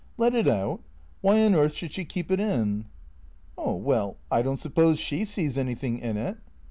[0.17, 0.79] "Let it out?
[1.23, 2.85] ^^Hiy on earth should she keep it in?
[3.55, 6.37] ""Oh well, I don't suppose she sees anything in it."